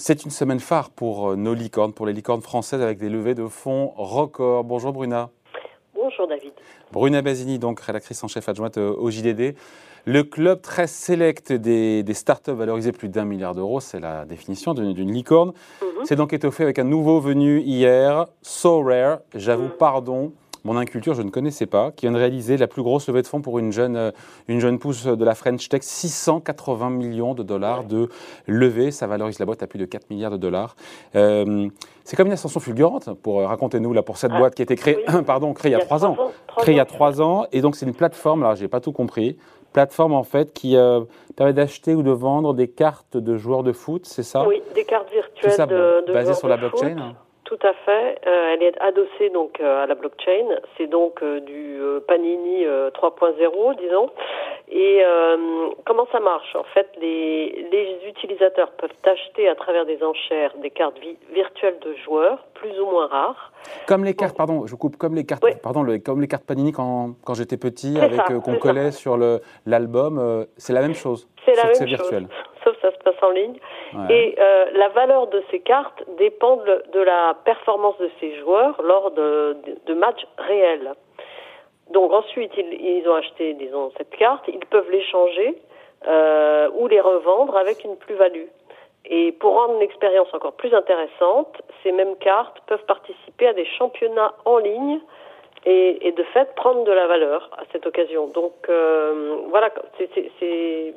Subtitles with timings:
[0.00, 3.34] C'est une semaine phare pour euh, nos licornes, pour les licornes françaises avec des levées
[3.34, 4.64] de fonds records.
[4.64, 5.28] Bonjour Bruna.
[5.94, 6.52] Bonjour David.
[6.90, 9.54] Bruna Basini, donc rédactrice en chef adjointe euh, au JDD.
[10.06, 14.72] Le club très sélect des, des startups valorisées plus d'un milliard d'euros, c'est la définition
[14.72, 15.52] d'une licorne.
[15.82, 15.88] Mhm.
[16.04, 19.76] C'est donc étoffé avec un nouveau venu hier, So Rare, j'avoue mhm.
[19.78, 20.32] pardon,
[20.64, 23.26] mon inculture, je ne connaissais pas, qui vient de réaliser la plus grosse levée de
[23.26, 24.10] fonds pour une jeune, euh,
[24.48, 28.08] une jeune pousse de la French Tech, 680 millions de dollars de
[28.46, 28.90] levée.
[28.90, 30.76] Ça valorise la boîte à plus de 4 milliards de dollars.
[31.16, 31.68] Euh,
[32.04, 34.64] c'est comme une ascension fulgurante, pour euh, racontez-nous là pour cette ah, boîte qui a
[34.64, 36.16] été créée, pardon, créée il y a trois ans,
[36.56, 38.42] créée il y a trois ans, et donc c'est une plateforme.
[38.42, 39.38] Alors j'ai pas tout compris.
[39.72, 40.76] Plateforme en fait qui
[41.36, 44.44] permet d'acheter ou de vendre des cartes de joueurs de foot, c'est ça?
[44.48, 47.14] Oui, des cartes virtuelles de, de basées sur la blockchain.
[47.50, 48.20] Tout à fait.
[48.28, 50.46] Euh, elle est adossée donc euh, à la blockchain.
[50.78, 54.08] C'est donc euh, du Panini 3.0, disons.
[54.70, 55.02] Et
[55.84, 56.54] comment ça marche?
[56.54, 60.96] En fait, les, les utilisateurs peuvent acheter à travers des enchères des cartes
[61.34, 63.52] virtuelles de joueurs, plus ou moins rares.
[63.88, 67.14] Comme les cartes, pardon, je coupe, comme les cartes, pardon, comme les cartes Panini quand,
[67.24, 69.18] quand j'étais petit, avec qu'on collait sur
[69.66, 71.28] l'album, c'est la même chose.
[71.44, 71.86] C'est la même chose.
[71.86, 72.28] virtuel
[72.70, 73.56] sauf ça se passe en ligne.
[74.08, 79.10] Et euh, la valeur de ces cartes dépend de, la performance de ces joueurs lors
[79.10, 80.92] de, de, matchs réels.
[81.90, 85.56] Donc ensuite, ils, ont acheté, disons, cette carte, ils peuvent l'échanger
[86.06, 88.46] euh, ou les revendre avec une plus-value.
[89.06, 94.34] Et pour rendre l'expérience encore plus intéressante, ces mêmes cartes peuvent participer à des championnats
[94.44, 95.00] en ligne
[95.64, 98.28] et, et de fait prendre de la valeur à cette occasion.
[98.28, 100.94] Donc euh, voilà, c'est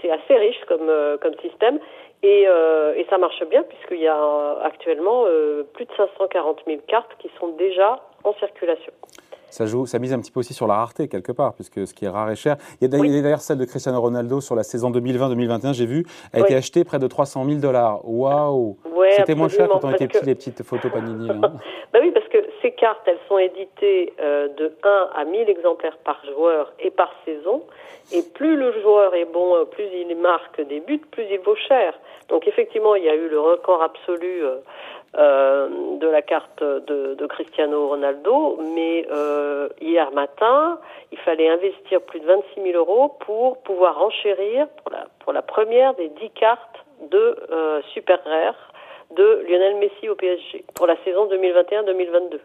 [0.00, 1.78] c'est assez riche comme, euh, comme système
[2.22, 6.80] et, euh, et, ça marche bien puisqu'il y a actuellement euh, plus de 540 000
[6.86, 8.92] cartes qui sont déjà en circulation.
[9.52, 11.92] Ça, joue, ça mise un petit peu aussi sur la rareté quelque part, puisque ce
[11.92, 12.56] qui est rare est cher.
[12.80, 16.40] Il y a d'ailleurs celle de Cristiano Ronaldo sur la saison 2020-2021, j'ai vu, a
[16.40, 18.00] été achetée près de 300 000 dollars.
[18.08, 18.78] Waouh
[19.10, 21.28] C'était moins cher quand on était petit, les petites photos Panini.
[21.42, 22.21] bah oui, parce que
[22.62, 27.62] ces cartes, elles sont éditées de 1 à 1000 exemplaires par joueur et par saison.
[28.10, 31.56] Et plus le joueur est bon, euh, plus il marque des buts, plus il vaut
[31.56, 31.94] cher.
[32.28, 34.56] Donc effectivement, il y a eu le record absolu euh,
[35.16, 35.68] euh
[35.98, 40.80] de la carte de, Cristiano Ronaldo, mais euh, hier matin,
[41.12, 45.42] il fallait investir plus de 26 000 euros pour pouvoir enchérir pour la, pour la
[45.42, 48.71] première des 10 cartes de euh, super rare
[49.16, 52.38] de Lionel Messi au PSG pour la saison 2021-2022.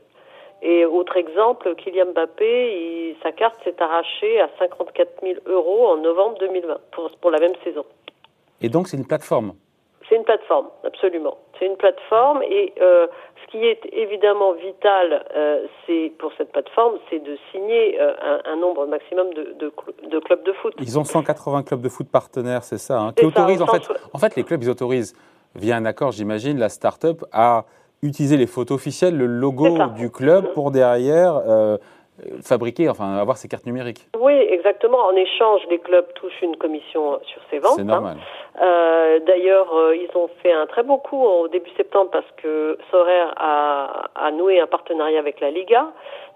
[0.61, 6.37] Et autre exemple, Kylian Mbappé, sa carte s'est arrachée à 54 000 euros en novembre
[6.39, 7.85] 2020 pour, pour la même saison.
[8.61, 9.53] Et donc c'est une plateforme?
[10.09, 11.37] C'est une plateforme, absolument.
[11.59, 13.07] C'est une plateforme et euh,
[13.43, 18.51] ce qui est évidemment vital, euh, c'est pour cette plateforme, c'est de signer euh, un,
[18.51, 19.71] un, nombre maximum de, de,
[20.09, 20.73] de, clubs de foot.
[20.79, 24.17] Ils ont 180 clubs de foot partenaires, c'est ça, hein, qui autorisent en fait, en
[24.17, 25.13] fait les clubs ils autorisent
[25.57, 27.65] via un accord, j'imagine, la start-up à
[28.03, 31.77] utiliser les photos officielles, le logo du club pour derrière euh,
[32.41, 34.07] fabriquer, enfin avoir ses cartes numériques.
[34.19, 34.97] Oui, exactement.
[34.97, 37.73] En échange, les clubs touchent une commission sur ces ventes.
[37.75, 38.17] C'est normal.
[38.19, 38.46] Hein.
[38.59, 42.77] Euh, D'ailleurs, euh, ils ont fait un très beau coup au début septembre parce que
[42.89, 45.87] Sorer a, noué un partenariat avec la Liga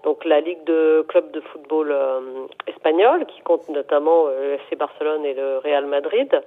[0.04, 2.20] donc la Ligue de clubs de football euh,
[2.66, 6.42] espagnol, qui compte notamment le FC Barcelone et le Real Madrid.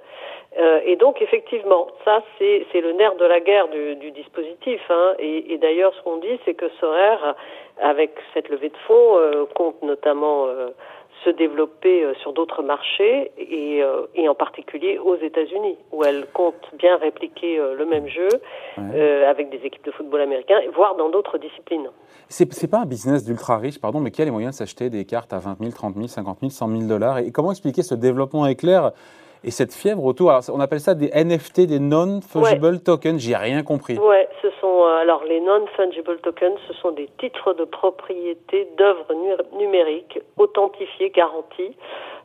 [0.84, 4.80] Et donc effectivement, ça c'est le nerf de la guerre du, dispositif.
[4.90, 5.14] Hein.
[5.18, 7.16] Et, et d'ailleurs, ce qu'on dit, c'est que Sorer,
[7.80, 10.48] avec cette levée de fonds, compte notamment
[11.24, 16.26] se développer euh, sur d'autres marchés et, euh, et, en particulier aux États-Unis, où elle
[16.32, 18.28] compte bien répliquer euh, le même jeu
[19.28, 21.88] avec des équipes de football américain, voire dans d'autres disciplines.
[22.28, 25.04] C'est, pas un business d'ultra riche, pardon, mais qui a les moyens de s'acheter des
[25.04, 27.18] cartes à 20 000, 30 000, 50 000, 100 000 dollars?
[27.18, 28.92] Et comment expliquer ce développement éclair
[29.44, 33.36] et cette fièvre autour, alors on appelle ça des NFT, des non-fungible tokens, j'y ai
[33.36, 33.96] rien compris.
[33.96, 34.28] Ouais,
[34.76, 39.14] sont, euh, alors les non-fungible tokens, ce sont des titres de propriété d'œuvres
[39.58, 41.76] numériques authentifiées, garanties,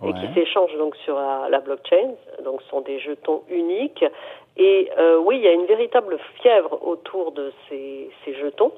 [0.04, 4.04] et qui s'échangent donc sur la, blockchain, donc ce sont des jetons uniques.
[4.58, 8.72] Et euh, oui, il y a une véritable fièvre autour de ces, ces jetons.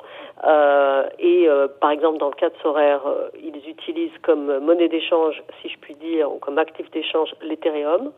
[0.44, 4.90] Euh, et euh, par exemple, dans le cas de Sorare, euh, ils utilisent comme monnaie
[4.90, 8.12] d'échange, si je puis dire, ou comme actif d'échange, l'Ethereum.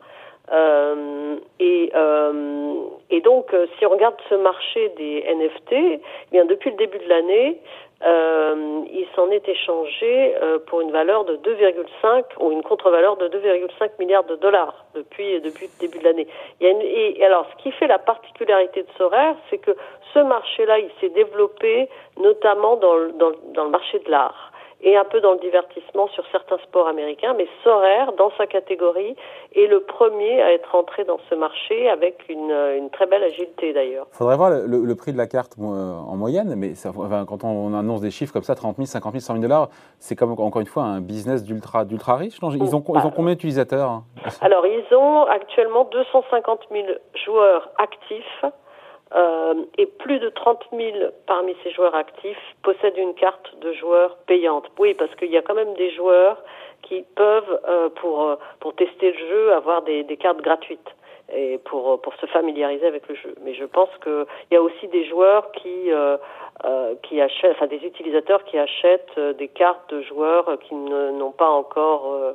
[0.52, 6.00] Euh, et, euh, et donc, euh, si on regarde ce marché des NFT, eh
[6.30, 7.60] bien depuis le début de l'année,
[8.02, 10.34] il s'en est échangé
[10.66, 15.50] pour une valeur de 2,5 ou une contre-valeur de 2,5 milliards de dollars depuis le
[15.80, 16.28] début de l'année.
[16.60, 19.74] Et alors, ce qui fait la particularité de Sorare, c'est que
[20.12, 21.88] ce marché-là, il s'est développé
[22.18, 24.52] notamment dans le marché de l'art.
[24.86, 27.34] Et un peu dans le divertissement sur certains sports américains.
[27.36, 29.16] Mais Sorer, dans sa catégorie,
[29.54, 33.72] est le premier à être entré dans ce marché avec une, une très belle agilité
[33.72, 34.06] d'ailleurs.
[34.12, 36.92] Il faudrait voir le, prix de la carte en moyenne, mais ça,
[37.26, 39.68] quand on annonce des chiffres comme ça, 30 000, 50 000, 100 000 dollars,
[39.98, 42.38] c'est comme encore une fois un business d'ultra d'ultra riche.
[42.40, 44.04] Ils ont, ils ont combien d'utilisateurs hein?
[44.40, 46.86] Alors ils ont actuellement 250 000
[47.24, 48.44] joueurs actifs.
[49.14, 54.16] Euh, et plus de 30 000 parmi ces joueurs actifs possèdent une carte de joueur
[54.26, 54.68] payante.
[54.78, 56.42] Oui, parce qu'il y a quand même des joueurs
[56.82, 60.90] qui peuvent, euh, pour, euh, pour tester le jeu, avoir des, des cartes gratuites
[61.32, 63.34] et pour, pour se familiariser avec le jeu.
[63.42, 65.90] Mais je pense qu'il y a aussi des joueurs qui,
[66.64, 71.50] euh, qui achètent, enfin des utilisateurs qui achètent des cartes de joueurs qui n'ont pas
[71.50, 72.32] encore euh,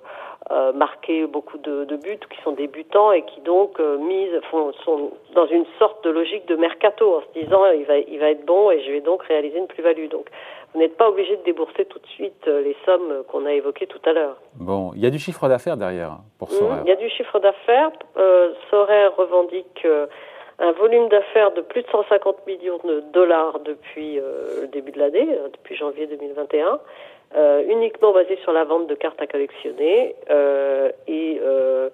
[0.49, 4.73] euh, marqué beaucoup de, de, buts, qui sont débutants et qui donc euh, misent, font,
[4.83, 8.31] sont dans une sorte de logique de mercato en se disant il va, il va
[8.31, 10.07] être bon et je vais donc réaliser une plus-value.
[10.09, 10.29] Donc
[10.73, 13.87] vous n'êtes pas obligé de débourser tout de suite euh, les sommes qu'on a évoquées
[13.87, 14.37] tout à l'heure.
[14.55, 16.79] Bon, il y a du chiffre d'affaires derrière pour mmh, Sorare.
[16.85, 17.91] il y a du chiffre d'affaires.
[18.17, 18.53] Euh,
[19.17, 20.07] revendique euh,
[20.61, 24.99] un volume d'affaires de plus de 150 millions de dollars depuis euh, le début de
[24.99, 26.79] l'année, depuis janvier 2021.
[27.33, 31.89] Euh, uniquement basé sur la vente de cartes à collectionner euh, et euh,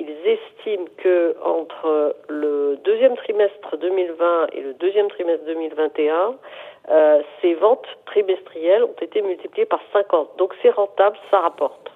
[0.00, 6.34] ils estiment que entre le deuxième trimestre 2020 et le deuxième trimestre 2021,
[6.90, 10.36] euh, ces ventes trimestrielles ont été multipliées par 50.
[10.38, 11.92] Donc c'est rentable, ça rapporte.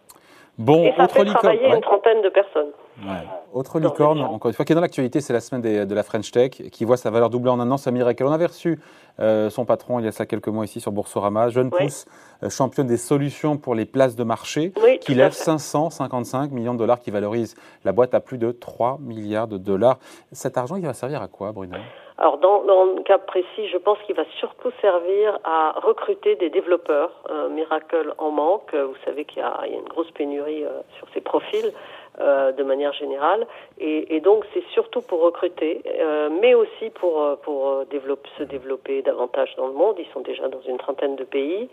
[0.57, 2.71] Bon, et ça fait travailler une trentaine de personnes.
[3.03, 3.27] Ouais.
[3.53, 6.31] Autre licorne, encore une fois, qui est dans l'actualité, c'est la semaine de la French
[6.31, 7.77] Tech, qui voit sa valeur doubler en un an.
[7.77, 8.81] Samir Ekel, on avait reçu
[9.21, 12.07] euh, son patron il y a ça quelques mois ici sur Boursorama, jeune pousse,
[12.43, 17.01] euh, championne des solutions pour les places de marché, qui lève 555 millions de dollars,
[17.01, 19.99] qui valorise la boîte à plus de 3 milliards de dollars.
[20.33, 21.77] Cet argent, il va servir à quoi, Bruno?
[22.17, 26.49] Alors dans, dans, le cas précis, je pense qu'il va surtout servir à recruter des
[26.49, 27.11] développeurs.
[27.29, 28.73] Euh, Miracle en manque.
[28.73, 31.73] Vous savez qu'il y, y, a une grosse pénurie euh, sur ces profils.
[32.21, 33.45] Euh, de manière générale.
[33.81, 38.45] Et, et donc c'est surtout pour recruter, euh, mais aussi pour, euh, pour développer, se
[38.45, 39.97] développer davantage dans le monde.
[39.99, 41.69] Ils sont déjà dans une trentaine de pays.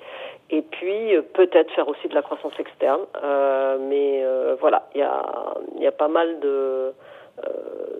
[0.49, 3.01] Et puis peut-être faire aussi de la croissance externe.
[3.81, 4.25] mais
[4.59, 6.91] voilà, il y a, y a pas mal de...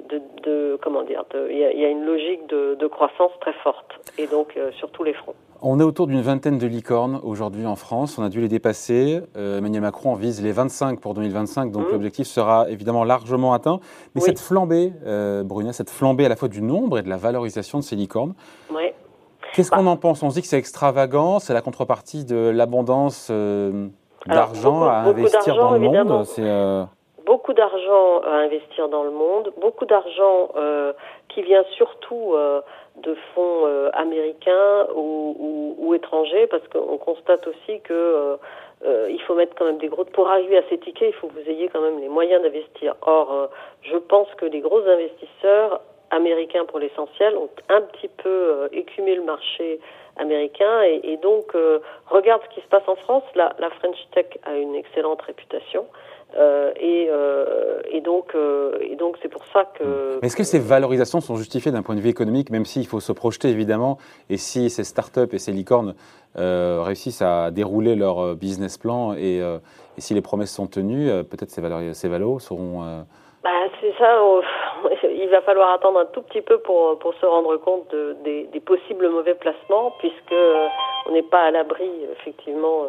[0.09, 3.87] De, de, comment dire, il y, y, a une logique de, de, croissance très forte
[4.17, 5.35] et donc sur tous les fronts.
[5.63, 8.17] On est autour d'une vingtaine de licornes aujourd'hui en France.
[8.17, 9.21] On a dû les dépasser.
[9.37, 11.91] Euh, Emmanuel Macron vise les 25 pour 2025, donc mmh.
[11.91, 13.79] l'objectif sera évidemment largement atteint.
[14.15, 17.17] Mais cette flambée, euh, Bruna, cette flambée à la fois du nombre et de la
[17.17, 18.33] valorisation de ces licornes,
[19.53, 19.91] qu'est-ce qu'on bah.
[19.91, 20.23] en pense?
[20.23, 23.87] On se dit que c'est extravagant, c'est la contrepartie de l'abondance euh,
[24.25, 26.25] d'argent à investir dans le monde.
[27.21, 30.93] Euh, beaucoup d'argent à investir dans le monde, beaucoup d'argent euh,
[31.29, 32.61] qui vient surtout euh,
[32.97, 38.37] de fonds euh, américains ou, étrangers, parce qu'on constate aussi que euh,
[38.85, 41.27] euh, il faut mettre quand même des gros pour arriver à ces tickets, il faut
[41.27, 42.95] que vous ayez quand même les moyens d'investir.
[43.01, 43.49] Or,
[43.81, 45.81] je pense que les gros investisseurs
[46.11, 49.79] américains pour l'essentiel ont un petit peu écumé le marché
[50.15, 51.53] américain et, et donc
[52.09, 53.23] regarde ce qui se passe en France.
[53.35, 55.85] La, la French Tech a une excellente réputation.
[56.37, 60.19] Euh, et, euh, et, donc, euh, et donc c'est pour ça que.
[60.23, 63.11] Est-ce que ces valorisations sont justifiées d'un point de vue économique, même s'il faut se
[63.11, 63.97] projeter évidemment,
[64.29, 65.95] et si ces startups et ces licornes
[66.35, 71.59] réussissent à dérouler leur business plan et, et si les promesses sont tenues, peut-être ces,
[71.59, 73.03] valeurs, ces valos seront.
[73.43, 73.49] Bah,
[73.81, 74.17] c'est ça.
[75.13, 78.43] il va falloir attendre un tout petit peu pour, pour se rendre compte de, des,
[78.45, 80.35] des, possibles mauvais placements, puisque
[81.07, 82.85] on n'est pas à l'abri effectivement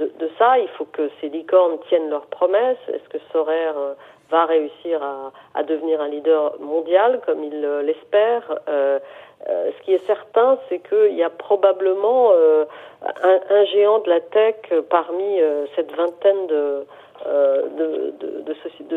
[0.00, 0.58] de, ça.
[0.58, 2.78] Il faut que ces licornes tiennent leurs promesses.
[2.88, 3.94] Est-ce que Sorer euh,
[4.30, 5.02] va réussir
[5.54, 8.58] à, devenir un leader mondial comme il euh, l'espère?
[8.68, 8.98] Euh,
[9.46, 12.32] Ce qui est certain, c'est qu'il y a probablement
[13.22, 14.56] un, géant de la tech
[14.90, 15.40] parmi
[15.74, 16.84] cette vingtaine de,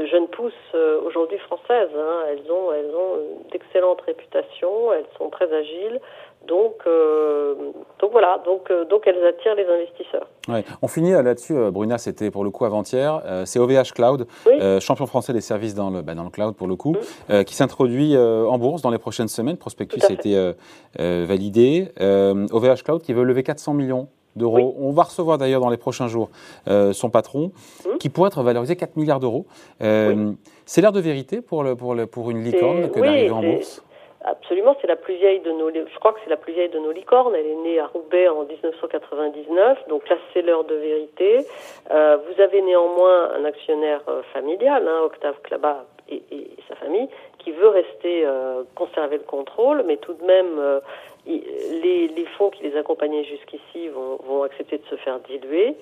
[0.06, 1.96] jeunes pousses aujourd'hui françaises.
[1.98, 2.26] Hein.
[2.30, 6.02] Elles ont, elles ont d'excellentes réputations, elles sont très agiles.
[6.48, 7.56] Donc, euh,
[8.00, 10.28] donc voilà, donc, euh, donc elles attirent les investisseurs.
[10.50, 10.66] Ouais.
[10.82, 13.22] On finit euh, là-dessus, Bruna, c'était pour le coup avant-hier.
[13.26, 14.82] Euh, c'est OVH Cloud, oui.
[14.82, 16.96] champion français des services dans le, bah, dans le cloud pour le coup,
[17.30, 17.44] mmh.
[17.46, 19.58] qui s'introduit en bourse dans les prochaines semaines.
[19.58, 20.54] Prospectus a été
[20.98, 21.90] validé.
[22.00, 24.76] OVH Cloud qui veut lever 400 millions d'euros.
[24.78, 24.86] Oui.
[24.86, 26.30] On va recevoir d'ailleurs dans les prochains jours
[26.68, 27.52] son patron,
[27.86, 27.98] mmh.
[28.00, 29.46] qui pourrait être valorisé 4 milliards d'euros.
[29.80, 30.36] Oui.
[30.66, 33.84] C'est l'heure de vérité pour, le, pour, le, pour une licorne que d'arriver en bourse?
[34.26, 35.70] Absolument, c'est la plus vieille de nos.
[35.70, 37.36] Je crois que c'est la plus vieille de nos licornes.
[37.36, 41.46] Elle est née à Roubaix en 1999, donc là c'est l'heure de vérité.
[41.92, 46.22] Euh, vous avez néanmoins un actionnaire euh, familial, hein, Octave Clabat et,
[46.70, 50.82] sa famille, qui veut rester euh, conserver le contrôle, mais tout de même,
[51.26, 55.76] les, fonds qui les accompagnaient jusqu'ici vont, accepter de se faire diluer,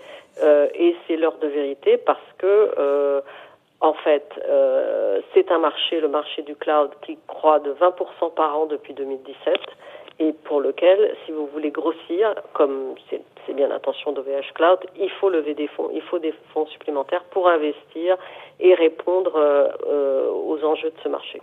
[0.43, 3.21] et c'est l'heure de vérité parce que,
[3.81, 8.57] en fait, euh, c'est un marché, le marché du cloud, qui croît de 20% par
[8.57, 9.59] an depuis 2017,
[10.19, 15.29] et pour lequel, si vous voulez grossir, comme c'est bien l'intention d'OVH Cloud, il faut
[15.29, 18.17] lever des fonds, il faut des fonds supplémentaires pour investir
[18.59, 21.41] et répondre euh, aux enjeux de ce marché.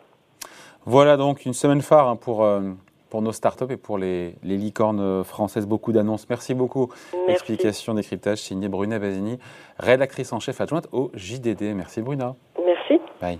[0.84, 2.60] Voilà donc une semaine phare hein, pour, euh,
[3.10, 5.66] pour nos startups et pour les, les licornes françaises.
[5.66, 6.28] Beaucoup d'annonces.
[6.28, 6.88] Merci beaucoup.
[7.28, 9.38] Explication, décryptage signé Bruna Vasini,
[9.78, 11.74] rédactrice en chef adjointe au JDD.
[11.74, 12.34] Merci Bruna.
[12.64, 13.00] Merci.
[13.20, 13.38] Bye.